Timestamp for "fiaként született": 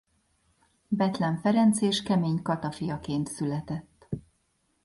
2.71-4.07